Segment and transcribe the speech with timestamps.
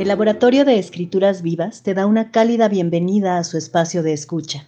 [0.00, 4.64] El Laboratorio de Escrituras Vivas te da una cálida bienvenida a su espacio de escucha.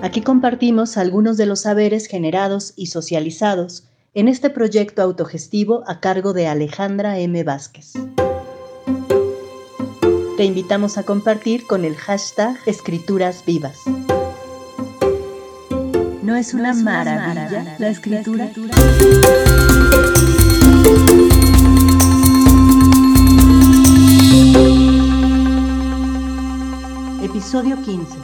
[0.00, 6.32] Aquí compartimos algunos de los saberes generados y socializados en este proyecto autogestivo a cargo
[6.32, 7.44] de Alejandra M.
[7.44, 7.92] Vázquez.
[10.38, 13.76] Te invitamos a compartir con el hashtag Escrituras Vivas.
[16.22, 18.50] ¿No es una, maravilla, La escritura?
[27.40, 28.18] Episodio 15.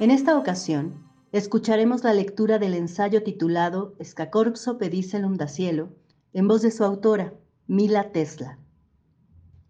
[0.00, 1.02] En esta ocasión,
[1.32, 5.88] escucharemos la lectura del ensayo titulado Scacorpso pedicelum da cielo,
[6.34, 7.32] en voz de su autora,
[7.66, 8.58] Mila Tesla.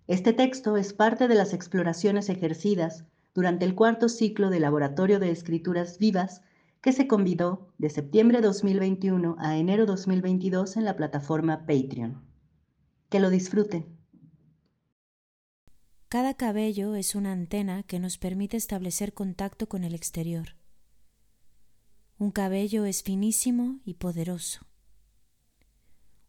[0.08, 5.30] Este texto es parte de las exploraciones ejercidas durante el cuarto ciclo de Laboratorio de
[5.30, 6.42] Escrituras Vivas
[6.80, 12.20] que se convidó de septiembre 2021 a enero 2022 en la plataforma Patreon.
[13.08, 13.99] Que lo disfruten.
[16.10, 20.56] Cada cabello es una antena que nos permite establecer contacto con el exterior.
[22.18, 24.66] Un cabello es finísimo y poderoso.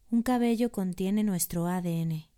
[0.08, 2.28] Un cabello contiene nuestro ADN.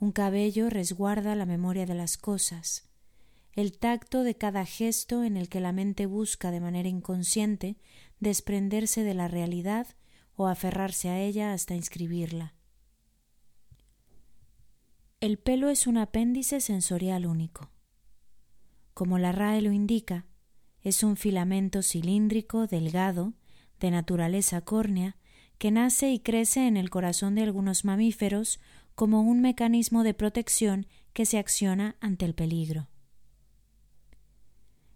[0.00, 2.90] Un cabello resguarda la memoria de las cosas,
[3.54, 7.78] el tacto de cada gesto en el que la mente busca de manera inconsciente
[8.18, 9.86] desprenderse de la realidad
[10.36, 12.52] o aferrarse a ella hasta inscribirla.
[15.20, 17.70] El pelo es un apéndice sensorial único.
[18.94, 20.24] Como la RAE lo indica,
[20.80, 23.34] es un filamento cilíndrico, delgado,
[23.80, 25.18] de naturaleza córnea,
[25.58, 28.60] que nace y crece en el corazón de algunos mamíferos
[28.94, 32.88] como un mecanismo de protección que se acciona ante el peligro.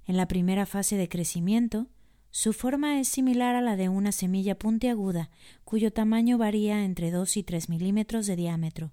[0.06, 1.88] En la primera fase de crecimiento,
[2.30, 5.30] su forma es similar a la de una semilla puntiaguda,
[5.64, 8.90] cuyo tamaño varía entre 2 y 3 milímetros de diámetro.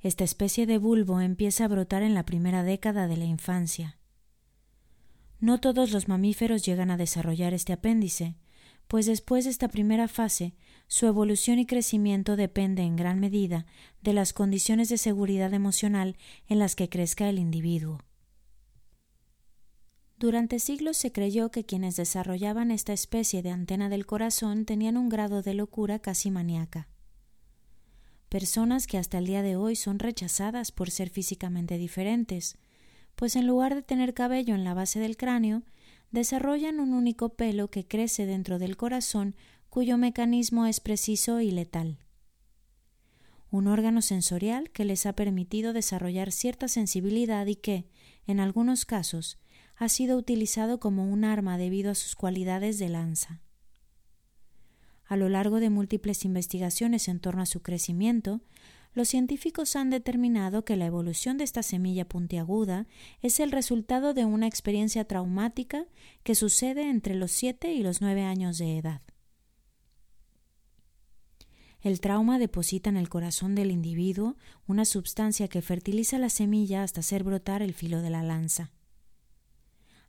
[0.00, 3.98] Esta especie de bulbo empieza a brotar en la primera década de la infancia.
[5.40, 8.36] No todos los mamíferos llegan a desarrollar este apéndice,
[8.86, 10.54] pues después de esta primera fase,
[10.86, 13.66] su evolución y crecimiento depende en gran medida
[14.00, 16.16] de las condiciones de seguridad emocional
[16.46, 18.00] en las que crezca el individuo.
[20.16, 25.08] Durante siglos se creyó que quienes desarrollaban esta especie de antena del corazón tenían un
[25.08, 26.88] grado de locura casi maníaca
[28.28, 32.56] personas que hasta el día de hoy son rechazadas por ser físicamente diferentes,
[33.14, 35.62] pues en lugar de tener cabello en la base del cráneo,
[36.10, 39.34] desarrollan un único pelo que crece dentro del corazón
[39.68, 41.98] cuyo mecanismo es preciso y letal.
[43.50, 47.86] Un órgano sensorial que les ha permitido desarrollar cierta sensibilidad y que,
[48.26, 49.38] en algunos casos,
[49.76, 53.40] ha sido utilizado como un arma debido a sus cualidades de lanza.
[55.08, 58.42] A lo largo de múltiples investigaciones en torno a su crecimiento,
[58.92, 62.86] los científicos han determinado que la evolución de esta semilla puntiaguda
[63.22, 65.86] es el resultado de una experiencia traumática
[66.24, 69.00] que sucede entre los 7 y los 9 años de edad.
[71.80, 74.36] El trauma deposita en el corazón del individuo
[74.66, 78.72] una sustancia que fertiliza la semilla hasta hacer brotar el filo de la lanza.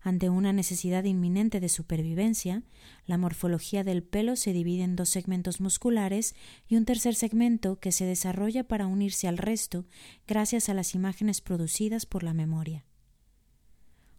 [0.09, 2.63] Ante una necesidad inminente de supervivencia,
[3.05, 6.33] la morfología del pelo se divide en dos segmentos musculares
[6.67, 9.85] y un tercer segmento que se desarrolla para unirse al resto
[10.25, 12.85] gracias a las imágenes producidas por la memoria.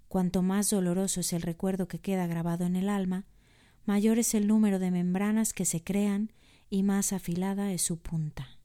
[0.06, 3.26] Cuanto más doloroso es el recuerdo que queda grabado en el alma,
[3.84, 6.30] mayor es el número de membranas que se crean
[6.68, 8.60] y más afilada es su punta.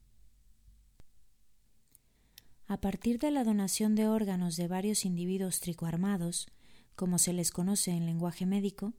[2.67, 6.51] A partir de la donación de órganos de varios individuos tricoarmados,
[6.95, 8.93] como se les conoce en lenguaje médico,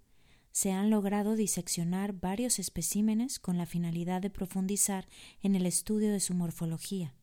[0.52, 5.06] se han logrado diseccionar varios especímenes con la finalidad de profundizar
[5.42, 7.14] en el estudio de su morfología.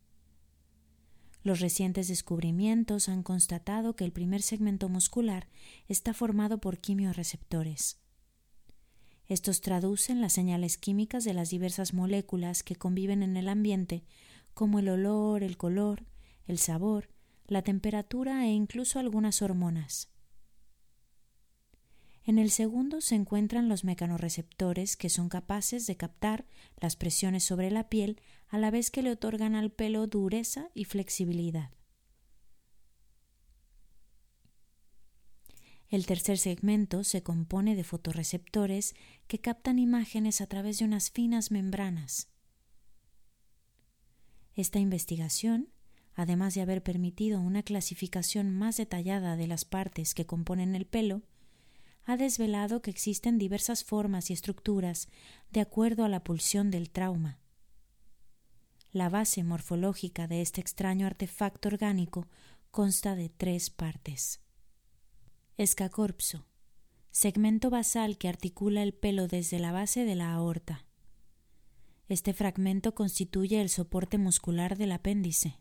[1.43, 5.49] Los recientes descubrimientos han constatado que el primer segmento muscular
[5.87, 7.97] está formado por quimioreceptores.
[9.27, 14.03] Estos traducen las señales químicas de las diversas moléculas que conviven en el ambiente,
[14.53, 16.05] como el olor, el color,
[16.45, 17.09] el sabor,
[17.47, 20.12] la temperatura e incluso algunas hormonas.
[22.25, 26.45] En el segundo se encuentran los mecanorreceptores que son capaces de captar
[26.77, 30.85] las presiones sobre la piel a la vez que le otorgan al pelo dureza y
[30.85, 31.71] flexibilidad.
[35.89, 38.95] El tercer segmento se compone de fotorreceptores
[39.27, 42.29] que captan imágenes a través de unas finas membranas.
[44.55, 45.69] Esta investigación,
[46.15, 51.21] además de haber permitido una clasificación más detallada de las partes que componen el pelo,
[52.05, 55.07] ha desvelado que existen diversas formas y estructuras
[55.51, 57.39] de acuerdo a la pulsión del trauma.
[58.91, 62.27] La base morfológica de este extraño artefacto orgánico
[62.71, 64.41] consta de tres partes.
[65.57, 66.45] Escacorpso,
[67.11, 70.85] segmento basal que articula el pelo desde la base de la aorta.
[72.09, 75.57] Este fragmento constituye el soporte muscular del apéndice.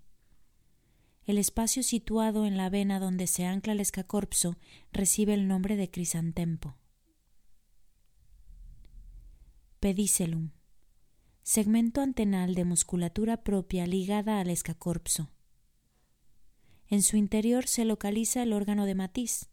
[1.24, 4.56] El espacio situado en la vena donde se ancla el escacorpso
[4.92, 6.76] recibe el nombre de crisantempo.
[9.78, 10.50] Pedicelum.
[11.44, 15.30] Segmento antenal de musculatura propia ligada al escacorpso.
[16.88, 19.48] En su interior se localiza el órgano de matiz,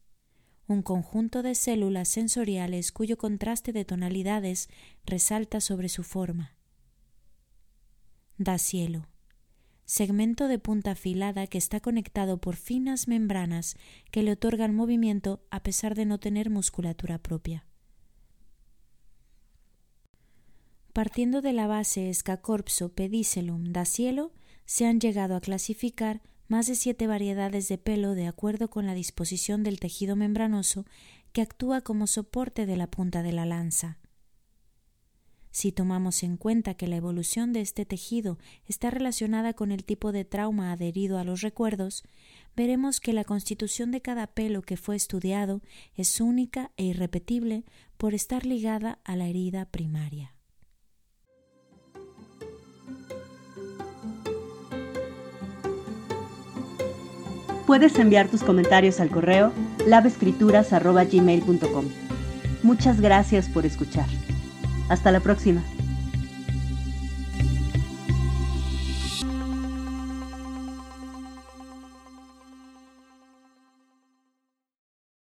[0.68, 4.70] un conjunto de células sensoriales cuyo contraste de tonalidades
[5.06, 6.56] resalta sobre su forma.
[8.38, 9.09] Da cielo
[9.90, 13.76] segmento de punta afilada que está conectado por finas membranas
[14.12, 17.66] que le otorgan movimiento a pesar de no tener musculatura propia.
[20.94, 24.32] Partiendo de la base Escacorpso pedicelum da cielo,
[24.66, 28.94] se han llegado a clasificar más de siete variedades de pelo de acuerdo con la
[28.94, 30.86] disposición del tejido membranoso
[31.34, 33.98] que actúa como soporte de la punta de la lanza.
[35.52, 38.38] Si tomamos en cuenta que la evolución de este tejido
[38.68, 42.04] está relacionada con el tipo de trauma adherido a los recuerdos,
[42.56, 45.62] veremos que la constitución de cada pelo que fue estudiado
[45.96, 47.64] es única e irrepetible
[47.98, 50.36] por estar ligada a la herida primaria.
[57.66, 59.54] Puedes enviar tus comentarios al correo
[59.86, 61.86] lavescrituras.gmail.com.
[62.64, 64.08] Muchas gracias por escuchar.
[64.90, 65.64] Hasta la próxima.